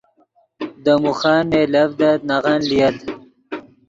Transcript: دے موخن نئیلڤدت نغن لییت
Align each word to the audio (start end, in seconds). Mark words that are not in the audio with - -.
دے 0.83 0.93
موخن 1.03 1.37
نئیلڤدت 1.51 2.19
نغن 2.29 2.59
لییت 2.69 2.95